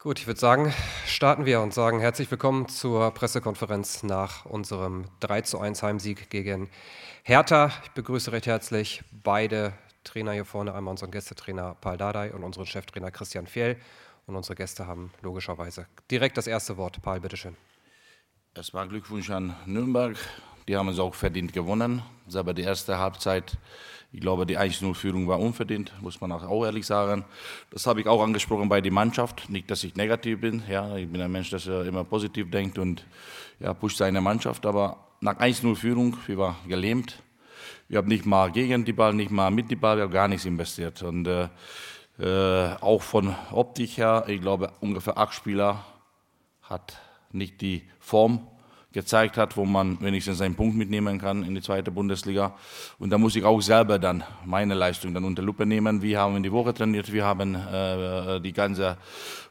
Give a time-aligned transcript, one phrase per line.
[0.00, 0.72] Gut, ich würde sagen,
[1.06, 6.70] starten wir und sagen herzlich willkommen zur Pressekonferenz nach unserem 3 zu 1 Heimsieg gegen
[7.24, 7.72] Hertha.
[7.82, 9.72] Ich begrüße recht herzlich beide
[10.04, 13.76] Trainer hier vorne, einmal unseren Gästetrainer Paul Dardai und unseren Cheftrainer Christian Fjell.
[14.28, 17.02] Und unsere Gäste haben logischerweise direkt das erste Wort.
[17.02, 17.56] Paul, bitteschön.
[18.54, 20.16] Erstmal Glückwunsch an Nürnberg.
[20.68, 22.02] Die haben es auch verdient gewonnen.
[22.34, 23.58] Aber die erste Halbzeit
[24.10, 27.26] ich glaube, die 1-0-Führung war unverdient, muss man auch ehrlich sagen.
[27.70, 29.50] Das habe ich auch angesprochen bei der Mannschaft.
[29.50, 30.62] Nicht, dass ich negativ bin.
[30.68, 33.04] Ja, ich bin ein Mensch, der immer positiv denkt und
[33.60, 34.64] ja, pusht seine Mannschaft.
[34.64, 37.22] Aber nach 1-0-Führung, wir waren gelähmt.
[37.88, 40.28] Wir haben nicht mal gegen die Ball, nicht mal mit die Ball, wir haben gar
[40.28, 41.02] nichts investiert.
[41.02, 41.48] Und äh,
[42.18, 45.84] äh, auch von Optik her, ich glaube, ungefähr acht Spieler
[46.62, 46.98] hat
[47.30, 48.46] nicht die Form
[48.92, 52.54] gezeigt hat, wo man wenigstens einen Punkt mitnehmen kann in die zweite Bundesliga.
[52.98, 56.00] Und da muss ich auch selber dann meine Leistung dann unter Lupe nehmen.
[56.00, 58.96] Wir haben die Woche trainiert, wir haben äh, die ganze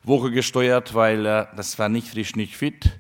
[0.03, 2.97] Woche gesteuert, weil äh, das war nicht frisch, nicht fit.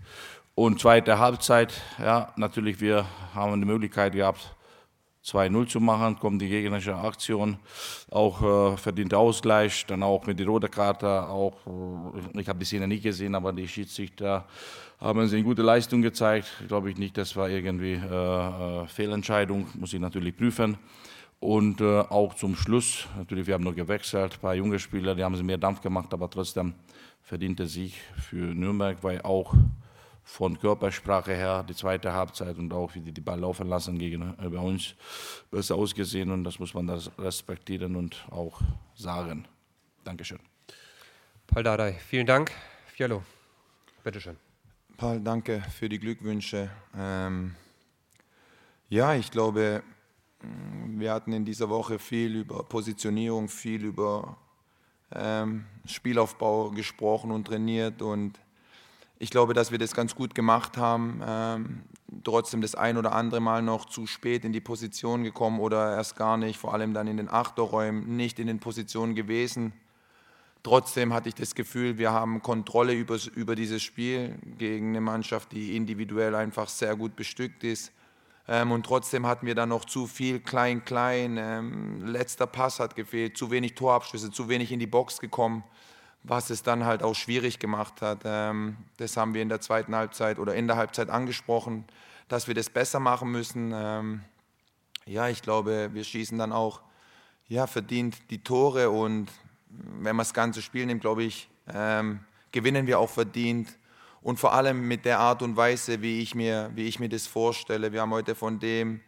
[0.53, 4.55] Und zweite Halbzeit, ja, natürlich, wir haben die Möglichkeit gehabt,
[5.27, 7.57] 2-0 zu machen, kommt die gegnerische Aktion,
[8.09, 11.57] auch äh, verdienter Ausgleich, dann auch mit der roten Karte, auch,
[12.33, 14.45] äh, ich habe die Szene nicht gesehen, aber die Schiedsrichter
[14.99, 16.47] haben sie eine gute Leistung gezeigt.
[16.67, 20.77] Glaube ich nicht, das war irgendwie äh, äh, Fehlentscheidung, muss ich natürlich prüfen.
[21.39, 25.23] Und äh, auch zum Schluss, natürlich, wir haben nur gewechselt, ein paar junge Spieler, die
[25.23, 26.73] haben sie mehr Dampf gemacht, aber trotzdem
[27.21, 29.53] verdiente Sieg für Nürnberg, weil auch
[30.27, 34.61] von Körpersprache her die zweite Halbzeit und auch wie die die Ball laufen lassen gegenüber
[34.61, 34.93] uns
[35.49, 38.59] besser ausgesehen und das muss man das respektieren und auch
[38.93, 39.47] sagen.
[40.03, 40.39] Dankeschön.
[41.47, 42.51] Paul Dardai, vielen Dank.
[42.87, 43.23] Fialo,
[44.03, 44.35] bitteschön.
[44.97, 46.69] Paul, danke für die Glückwünsche.
[46.93, 47.55] Ähm,
[48.89, 49.81] ja, ich glaube,
[50.87, 54.37] wir hatten in dieser Woche viel über Positionierung, viel über
[55.15, 58.37] ähm, Spielaufbau gesprochen und trainiert und
[59.19, 61.21] ich glaube, dass wir das ganz gut gemacht haben.
[61.25, 61.83] Ähm,
[62.23, 66.15] trotzdem das ein oder andere Mal noch zu spät in die Position gekommen oder erst
[66.15, 69.73] gar nicht, vor allem dann in den Achterräumen nicht in den Positionen gewesen.
[70.63, 75.51] Trotzdem hatte ich das Gefühl, wir haben Kontrolle über, über dieses Spiel gegen eine Mannschaft,
[75.51, 77.91] die individuell einfach sehr gut bestückt ist.
[78.47, 81.37] Ähm, und trotzdem hatten wir dann noch zu viel klein-klein.
[81.39, 85.63] Ähm, letzter Pass hat gefehlt, zu wenig Torabschlüsse, zu wenig in die Box gekommen
[86.27, 88.19] was es dann halt auch schwierig gemacht hat.
[88.25, 91.85] Ähm, das haben wir in der zweiten Halbzeit oder in der Halbzeit angesprochen,
[92.27, 93.71] dass wir das besser machen müssen.
[93.73, 94.21] Ähm,
[95.05, 96.81] ja, ich glaube, wir schießen dann auch
[97.47, 99.31] ja, verdient die Tore und
[99.69, 102.19] wenn man das ganze Spiel nimmt, glaube ich, ähm,
[102.51, 103.69] gewinnen wir auch verdient
[104.21, 107.25] und vor allem mit der Art und Weise, wie ich mir, wie ich mir das
[107.25, 107.93] vorstelle.
[107.93, 108.99] Wir haben heute von dem,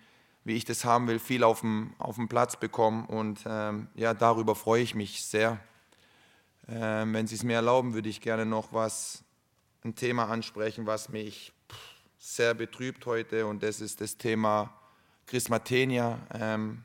[0.46, 3.44] wie ich das haben will, viel auf dem, auf dem Platz bekommen und
[3.96, 5.60] ja, darüber freue ich mich sehr.
[6.72, 9.24] Ähm, wenn Sie es mir erlauben, würde ich gerne noch was,
[9.84, 11.54] ein Thema ansprechen, was mich
[12.18, 14.74] sehr betrübt heute und das ist das Thema
[15.26, 16.84] Chris Matenia, ähm,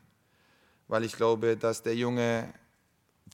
[0.87, 2.53] weil ich glaube, dass der Junge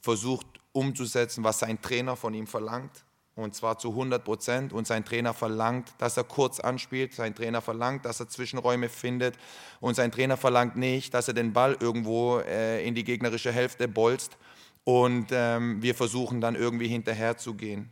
[0.02, 3.04] versucht umzusetzen, was sein Trainer von ihm verlangt
[3.36, 4.74] und zwar zu 100 Prozent.
[4.74, 7.14] Und sein Trainer verlangt, dass er kurz anspielt.
[7.14, 9.36] Sein Trainer verlangt, dass er Zwischenräume findet.
[9.80, 13.88] Und sein Trainer verlangt nicht, dass er den Ball irgendwo äh, in die gegnerische Hälfte
[13.88, 14.38] bolzt
[14.84, 17.90] und ähm, wir versuchen dann irgendwie hinterherzugehen.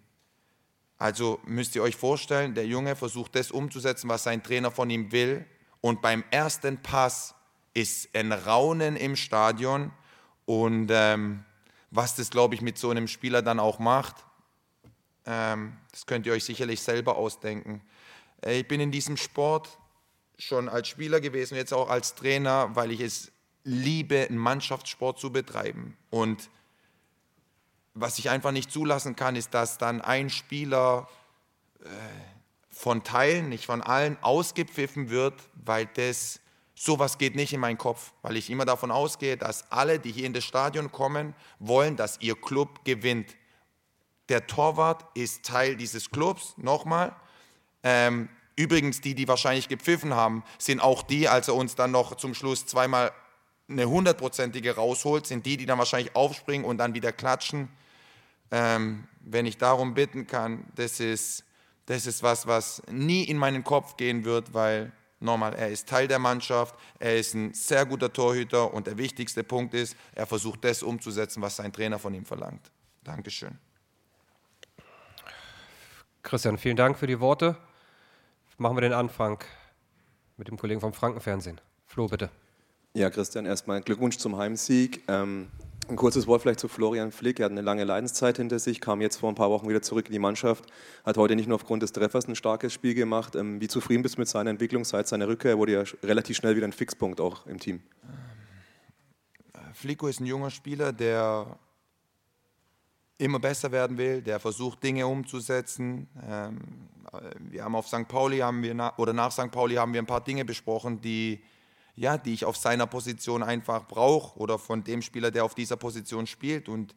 [0.98, 5.12] Also müsst ihr euch vorstellen, der Junge versucht das umzusetzen, was sein Trainer von ihm
[5.12, 5.46] will.
[5.82, 7.36] Und beim ersten Pass
[7.74, 9.92] ist ein Raunen im Stadion.
[10.46, 11.46] Und ähm,
[11.92, 14.26] was das, glaube ich, mit so einem Spieler dann auch macht,
[15.26, 17.82] ähm, das könnt ihr euch sicherlich selber ausdenken.
[18.44, 19.78] Äh, ich bin in diesem Sport
[20.38, 23.32] schon als Spieler gewesen, jetzt auch als Trainer, weil ich es
[23.64, 25.98] liebe, einen Mannschaftssport zu betreiben.
[26.10, 26.50] Und
[28.02, 31.08] was ich einfach nicht zulassen kann, ist, dass dann ein Spieler
[31.84, 31.88] äh,
[32.70, 36.40] von Teilen, nicht von allen, ausgepfiffen wird, weil das,
[36.76, 40.26] sowas geht nicht in meinen Kopf, weil ich immer davon ausgehe, dass alle, die hier
[40.26, 43.36] in das Stadion kommen, wollen, dass ihr Club gewinnt.
[44.30, 47.16] Der Torwart ist Teil dieses Clubs, nochmal.
[47.84, 52.16] Ähm, übrigens, die, die wahrscheinlich gepfiffen haben, sind auch die, als er uns dann noch
[52.16, 53.12] zum Schluss zweimal
[53.70, 57.70] eine hundertprozentige rausholt, sind die, die dann wahrscheinlich aufspringen und dann wieder klatschen.
[58.52, 61.44] Ähm, wenn ich darum bitten kann, das ist,
[61.86, 66.08] das ist was, was nie in meinen Kopf gehen wird, weil nochmal, er ist Teil
[66.08, 70.64] der Mannschaft, er ist ein sehr guter Torhüter und der wichtigste Punkt ist, er versucht
[70.64, 72.72] das umzusetzen, was sein Trainer von ihm verlangt.
[73.04, 73.58] Dankeschön.
[76.24, 77.58] Christian, vielen Dank für die Worte.
[78.58, 79.44] Machen wir den Anfang
[80.38, 81.62] mit dem Kollegen vom Frankenfernsehen.
[81.86, 82.30] Flo, bitte.
[82.94, 85.04] Ja, Christian, erstmal Glückwunsch zum Heimsieg.
[85.08, 85.48] Ähm,
[85.90, 87.40] Ein kurzes Wort vielleicht zu Florian Flick.
[87.40, 90.06] Er hat eine lange Leidenszeit hinter sich, kam jetzt vor ein paar Wochen wieder zurück
[90.06, 90.66] in die Mannschaft,
[91.04, 93.36] hat heute nicht nur aufgrund des Treffers ein starkes Spiel gemacht.
[93.36, 95.52] Ähm, wie zufrieden bist du mit seiner Entwicklung seit seiner Rückkehr?
[95.52, 97.82] Er wurde ja relativ schnell wieder ein Fixpunkt auch im Team.
[99.74, 101.58] Flico ist ein junger Spieler, der
[103.18, 106.08] immer besser werden will, der versucht Dinge umzusetzen.
[106.24, 106.60] Ähm,
[107.40, 108.08] wir haben auf St.
[108.08, 109.50] Pauli haben wir oder nach St.
[109.50, 111.42] Pauli haben wir ein paar Dinge besprochen, die
[112.00, 115.76] ja, die ich auf seiner Position einfach brauche oder von dem Spieler, der auf dieser
[115.76, 116.70] Position spielt.
[116.70, 116.96] Und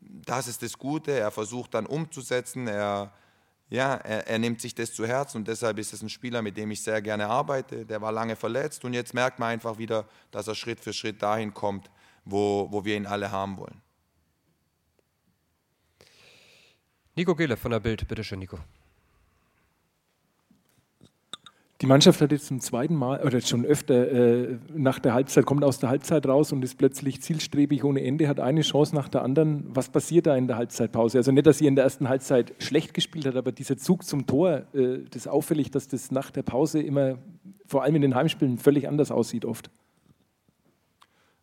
[0.00, 1.12] das ist das Gute.
[1.12, 2.66] Er versucht dann umzusetzen.
[2.66, 3.12] Er,
[3.68, 6.56] ja, er, er nimmt sich das zu Herzen und deshalb ist es ein Spieler, mit
[6.56, 7.84] dem ich sehr gerne arbeite.
[7.84, 11.20] Der war lange verletzt und jetzt merkt man einfach wieder, dass er Schritt für Schritt
[11.20, 11.90] dahin kommt,
[12.24, 13.82] wo, wo wir ihn alle haben wollen.
[17.14, 18.58] Nico Gele von der Bild, bitteschön, Nico.
[21.84, 25.62] Die Mannschaft hat jetzt zum zweiten Mal oder schon öfter äh, nach der Halbzeit, kommt
[25.62, 29.20] aus der Halbzeit raus und ist plötzlich zielstrebig ohne Ende, hat eine Chance nach der
[29.20, 29.66] anderen.
[29.68, 31.18] Was passiert da in der Halbzeitpause?
[31.18, 34.26] Also nicht, dass ihr in der ersten Halbzeit schlecht gespielt habt, aber dieser Zug zum
[34.26, 37.18] Tor, äh, das ist auffällig, dass das nach der Pause immer,
[37.66, 39.70] vor allem in den Heimspielen, völlig anders aussieht oft.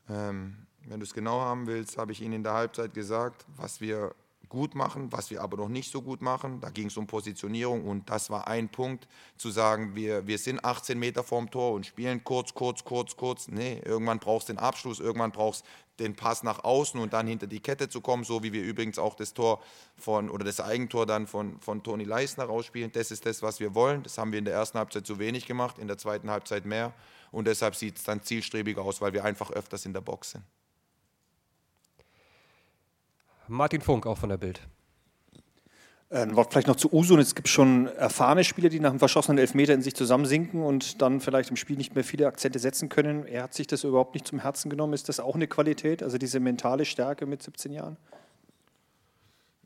[0.09, 0.55] Ähm,
[0.87, 4.15] wenn du es genau haben willst, habe ich Ihnen in der Halbzeit gesagt, was wir
[4.51, 6.59] gut machen, was wir aber noch nicht so gut machen.
[6.59, 9.07] Da ging es um Positionierung und das war ein Punkt,
[9.37, 13.47] zu sagen, wir, wir sind 18 Meter vorm Tor und spielen kurz, kurz, kurz, kurz.
[13.47, 17.27] Nee, irgendwann brauchst du den Abschluss, irgendwann brauchst du den Pass nach außen und dann
[17.27, 19.63] hinter die Kette zu kommen, so wie wir übrigens auch das Tor
[19.95, 22.91] von oder das Eigentor dann von, von Toni Leisner rausspielen.
[22.91, 24.03] Das ist das, was wir wollen.
[24.03, 26.93] Das haben wir in der ersten Halbzeit zu wenig gemacht, in der zweiten Halbzeit mehr.
[27.31, 30.43] Und deshalb sieht es dann zielstrebig aus, weil wir einfach öfters in der Box sind.
[33.51, 34.61] Martin Funk, auch von der Bild.
[36.09, 37.17] Ein Wort vielleicht noch zu Uso.
[37.17, 41.19] Es gibt schon erfahrene Spieler, die nach einem verschossenen Elfmeter in sich zusammensinken und dann
[41.19, 43.25] vielleicht im Spiel nicht mehr viele Akzente setzen können.
[43.25, 44.93] Er hat sich das überhaupt nicht zum Herzen genommen.
[44.93, 47.97] Ist das auch eine Qualität, also diese mentale Stärke mit 17 Jahren?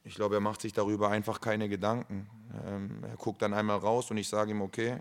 [0.04, 2.28] Ich glaube, er macht sich darüber einfach keine Gedanken.
[2.68, 4.98] Ähm, er guckt dann einmal raus und ich sage ihm, okay,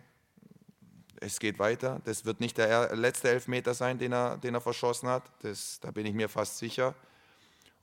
[1.21, 2.01] es geht weiter.
[2.05, 5.25] Das wird nicht der letzte Elfmeter sein, den er, den er verschossen hat.
[5.41, 6.95] Das, da bin ich mir fast sicher.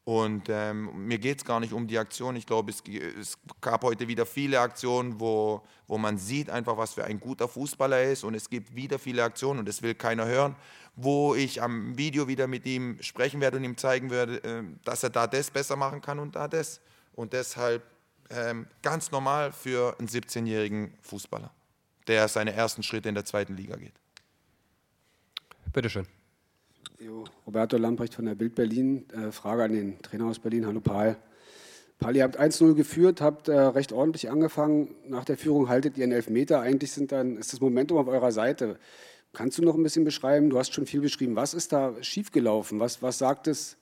[0.04, 2.36] Und ähm, mir geht es gar nicht um die Aktion.
[2.36, 2.82] Ich glaube, es,
[3.20, 7.48] es, gab heute wieder viele Aktionen, wo, wo man sieht einfach, was für ein guter
[7.48, 8.24] Fußballer ist.
[8.24, 10.56] Und es gibt wieder viele Aktionen und das will keiner hören,
[10.96, 15.04] wo ich am Video wieder mit ihm sprechen werde und ihm zeigen werde, äh, dass
[15.04, 16.82] er da das besser machen kann und da das.
[17.14, 17.84] Und deshalb
[18.32, 21.52] ähm, ganz normal für einen 17-jährigen Fußballer,
[22.08, 23.94] der seine ersten Schritte in der zweiten Liga geht.
[25.72, 26.08] Bitteschön.
[27.04, 29.06] Jo, Roberto Lamprecht von der Bild Berlin.
[29.10, 30.68] Äh, Frage an den Trainer aus Berlin.
[30.68, 31.16] Hallo Paul.
[31.98, 34.94] Paul, ihr habt 1-0 geführt, habt äh, recht ordentlich angefangen.
[35.08, 36.62] Nach der Führung haltet ihr einen Elfmeter.
[36.62, 38.78] Eigentlich sind dann, ist das Momentum auf eurer Seite.
[39.34, 40.52] Kannst du noch ein bisschen beschreiben?
[40.52, 41.36] Du hast schon viel beschrieben.
[41.36, 42.80] Was ist da schiefgelaufen?
[42.80, 43.78] Was, was sagt es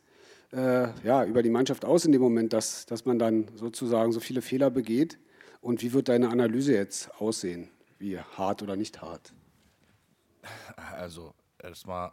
[0.53, 4.21] äh, ja, über die Mannschaft aus in dem Moment, dass, dass man dann sozusagen so
[4.21, 5.19] viele Fehler begeht?
[5.59, 7.67] Und wie wird deine Analyse jetzt aussehen?
[7.97, 9.33] Wie hart oder nicht hart?
[10.93, 12.11] Also erstmal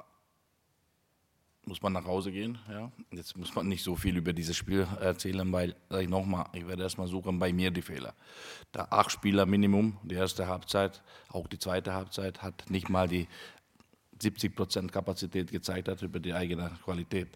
[1.66, 2.58] muss man nach Hause gehen.
[2.70, 2.90] Ja.
[3.10, 6.66] Jetzt muss man nicht so viel über dieses Spiel erzählen, weil, sag ich nochmal, ich
[6.66, 8.14] werde erstmal suchen bei mir die Fehler.
[8.72, 13.26] Da acht Spieler Minimum, die erste Halbzeit, auch die zweite Halbzeit, hat nicht mal die
[14.22, 17.28] 70 Prozent Kapazität gezeigt hat über die eigene Qualität.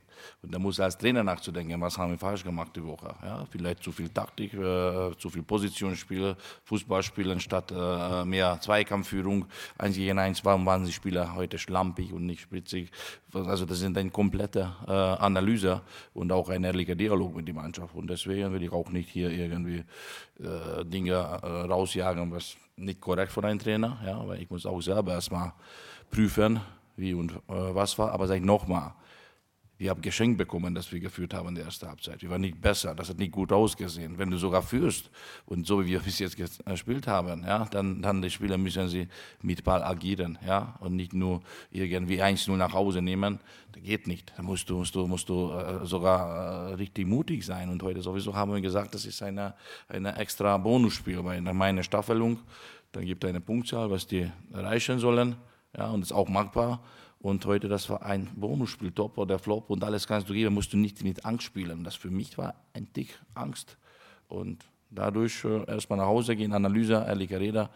[0.42, 3.14] Und da muss er als Trainer nachzudenken, was haben wir falsch gemacht die Woche.
[3.22, 9.46] Ja, vielleicht zu viel Taktik, äh, zu viel Positionsspiel, Fußballspielen statt äh, mehr Zweikampfführung.
[9.78, 12.90] Eins gegen eins, warum waren die Spieler heute schlampig und nicht spritzig?
[13.32, 15.82] Also das sind eine komplette äh, Analyse
[16.14, 17.94] und auch ein ehrlicher Dialog mit der Mannschaft.
[17.94, 19.84] Und deswegen will ich auch nicht hier irgendwie
[20.38, 23.98] äh, Dinge äh, rausjagen, was nicht korrekt von einem Trainer.
[24.04, 25.52] Ja, weil ich muss auch selber erstmal
[26.10, 26.60] prüfen,
[26.96, 28.12] wie und äh, was war.
[28.12, 28.92] Aber sag ich nochmal,
[29.80, 32.20] wir haben geschenkt bekommen, dass wir geführt haben in der ersten Halbzeit.
[32.20, 34.18] Wir waren nicht besser, das hat nicht gut ausgesehen.
[34.18, 35.08] Wenn du sogar führst
[35.46, 39.08] und so wie wir bis jetzt gespielt haben, ja, dann, dann die Spieler müssen sie
[39.40, 43.40] mit Ball agieren ja, und nicht nur irgendwie 1-0 nach Hause nehmen.
[43.72, 44.34] Das geht nicht.
[44.36, 47.70] Da musst du, musst du, musst du äh, sogar äh, richtig mutig sein.
[47.70, 49.54] Und heute sowieso haben wir gesagt, das ist eine,
[49.88, 52.40] eine extra Bonusspiel, weil nach meiner Staffelung,
[52.92, 55.36] dann gibt es eine Punktzahl, was die erreichen sollen
[55.74, 56.82] ja, und ist auch machbar.
[57.22, 60.72] Und heute, das war ein Bonusspiel, Top oder Flop und alles kannst du geben, musst
[60.72, 61.84] du nicht mit Angst spielen.
[61.84, 63.76] Das für mich war ein Dick Angst.
[64.28, 67.68] Und dadurch äh, erstmal nach Hause gehen, Analyse, ehrliche Rede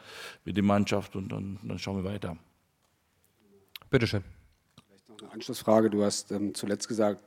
[0.47, 2.39] mit der Mannschaft und dann, dann schauen wir weiter.
[3.91, 4.25] Bitteschön.
[4.87, 5.91] Vielleicht noch eine Anschlussfrage.
[5.91, 7.21] Du hast ähm, zuletzt gesagt,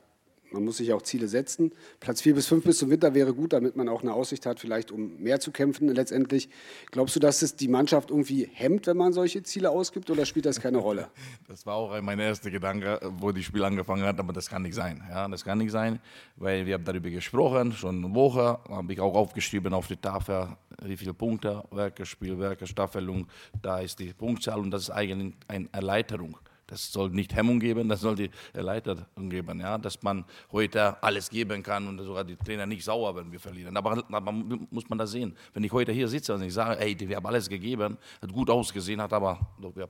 [0.52, 1.72] man muss sich auch Ziele setzen.
[2.00, 4.60] Platz 4 bis 5 bis zum Winter wäre gut, damit man auch eine Aussicht hat,
[4.60, 6.48] vielleicht um mehr zu kämpfen letztendlich.
[6.90, 10.46] Glaubst du, dass es die Mannschaft irgendwie hemmt, wenn man solche Ziele ausgibt oder spielt
[10.46, 11.08] das keine Rolle?
[11.48, 14.74] Das war auch mein erster Gedanke, wo das Spiel angefangen hat, aber das kann nicht
[14.74, 15.02] sein.
[15.08, 15.98] Ja, das kann nicht sein,
[16.36, 20.48] weil wir haben darüber gesprochen, schon eine Woche, habe ich auch aufgeschrieben auf die Tafel,
[20.82, 23.26] wie viele Punkte, Werke, Spielwerke, Staffelung,
[23.62, 26.36] da ist die Punktzahl und das ist eigentlich eine Erleichterung.
[26.68, 31.30] Das soll nicht Hemmung geben, das soll die Erleichterung geben, ja, dass man heute alles
[31.30, 33.74] geben kann und sogar die Trainer nicht sauer, wenn wir verlieren.
[33.74, 35.34] Aber, aber muss man das sehen.
[35.54, 38.50] Wenn ich heute hier sitze und ich sage, ey, wir haben alles gegeben, hat gut
[38.50, 39.88] ausgesehen, hat aber doch, wir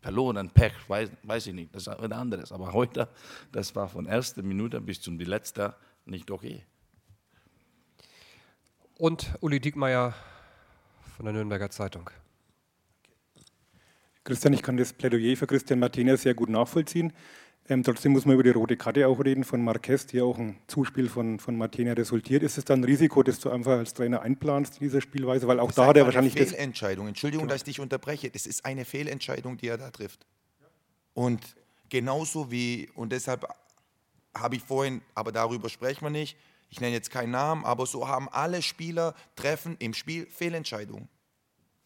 [0.00, 2.50] verloren, Pech, weiß, weiß ich nicht, das ist ein anderes.
[2.50, 3.08] Aber heute,
[3.52, 5.72] das war von erster Minute bis zum letzten
[6.06, 6.64] nicht okay.
[8.96, 10.12] Und Uli Diekmeyer
[11.16, 12.10] von der Nürnberger Zeitung.
[14.28, 17.14] Christian, ich kann das Plädoyer für Christian Martinez sehr gut nachvollziehen.
[17.66, 20.58] Ähm, trotzdem muss man über die rote Karte auch reden von Marquez, die auch ein
[20.66, 22.42] Zuspiel von, von Martinez resultiert.
[22.42, 25.48] Ist es dann ein Risiko, dass du einfach als Trainer einplanst in dieser Spielweise?
[25.48, 26.44] Weil auch das da hat er wahrscheinlich eine.
[26.44, 27.08] Fehlentscheidung.
[27.08, 27.54] Entschuldigung, Genau.
[27.54, 28.28] dass ich dich unterbreche.
[28.28, 30.26] Das ist eine Fehlentscheidung, die er da trifft.
[31.14, 31.56] Und
[31.88, 33.48] genauso wie, und deshalb
[34.36, 36.36] habe ich vorhin, aber darüber sprechen wir nicht,
[36.68, 41.08] ich nenne jetzt keinen Namen, aber so haben alle Spieler treffen im Spiel Fehlentscheidungen.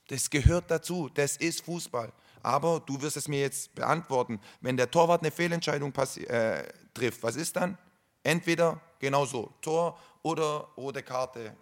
[0.08, 2.12] Das gehört dazu, das ist Fußball.
[2.42, 5.92] Aber du wirst es mir jetzt beantworten, wenn der Torwart eine Fehlentscheidung
[6.28, 6.62] äh,
[6.94, 7.78] trifft, was ist dann?
[8.22, 11.56] Entweder genau so, Tor oder rote Karte.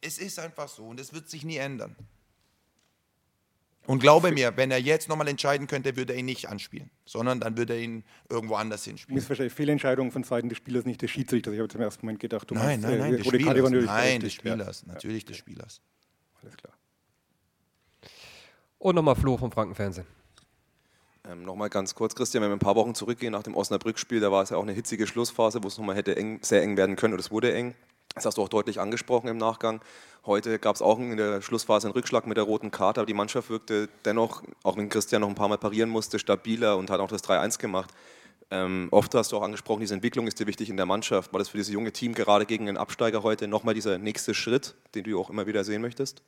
[0.00, 1.96] Es ist einfach so und es wird sich nie ändern.
[3.86, 7.40] Und glaube mir, wenn er jetzt nochmal entscheiden könnte, würde er ihn nicht anspielen, sondern
[7.40, 9.16] dann würde er ihn irgendwo anders hinspielen.
[9.16, 11.52] Missverständnis, Fehlentscheidung von Seiten des Spielers, nicht des Schiedsrichters.
[11.52, 13.66] Ich habe im ersten Moment gedacht, du Nein, meinst, nein, äh, nein, des rote Karte
[13.66, 13.86] Spielers.
[13.86, 14.38] Nein, des ja.
[14.38, 14.86] Spielers.
[14.86, 15.80] Natürlich des Spielers.
[16.40, 16.74] Alles klar.
[18.82, 20.08] Und nochmal Flo vom Frankenfernsehen.
[21.30, 24.32] Ähm, Nochmal ganz kurz, Christian, wenn wir ein paar Wochen zurückgehen nach dem Osnabrück-Spiel, da
[24.32, 26.96] war es ja auch eine hitzige Schlussphase, wo es nochmal hätte eng, sehr eng werden
[26.96, 27.76] können und es wurde eng.
[28.16, 29.80] Das hast du auch deutlich angesprochen im Nachgang.
[30.26, 33.14] Heute gab es auch in der Schlussphase einen Rückschlag mit der roten Karte, aber die
[33.14, 36.98] Mannschaft wirkte dennoch, auch wenn Christian noch ein paar Mal parieren musste, stabiler und hat
[36.98, 37.94] auch das 3-1 gemacht.
[38.50, 41.32] Ähm, oft hast du auch angesprochen, diese Entwicklung ist dir wichtig in der Mannschaft.
[41.32, 44.74] War das für dieses junge Team gerade gegen den Absteiger heute nochmal dieser nächste Schritt,
[44.96, 46.24] den du auch immer wieder sehen möchtest?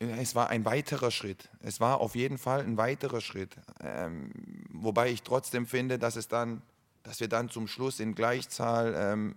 [0.00, 1.48] Es war ein weiterer Schritt.
[1.60, 3.56] Es war auf jeden Fall ein weiterer Schritt.
[3.80, 4.30] Ähm,
[4.70, 6.62] wobei ich trotzdem finde, dass es dann,
[7.02, 9.34] dass wir dann zum Schluss in Gleichzahl ähm,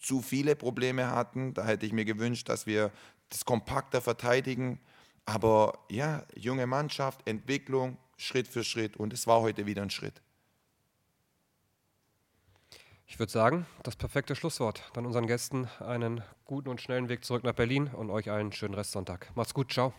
[0.00, 1.54] zu viele Probleme hatten.
[1.54, 2.92] Da hätte ich mir gewünscht, dass wir
[3.30, 4.78] das kompakter verteidigen.
[5.24, 8.96] Aber ja, junge Mannschaft, Entwicklung, Schritt für Schritt.
[8.96, 10.22] Und es war heute wieder ein Schritt.
[13.06, 14.82] Ich würde sagen, das perfekte Schlusswort.
[14.94, 18.74] Dann unseren Gästen einen guten und schnellen Weg zurück nach Berlin und euch allen schönen
[18.74, 19.30] Restsonntag.
[19.34, 19.94] Macht's gut, ciao.